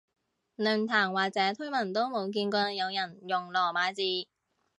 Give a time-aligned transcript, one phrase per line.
[0.57, 4.27] 論壇或者推文都冇見過有人用羅馬字